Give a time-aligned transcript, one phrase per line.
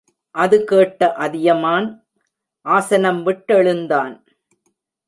[0.35, 1.87] அதுகேட்ட அதியமான்
[2.65, 4.13] ஆசனம் விட்டெழுந்தான்.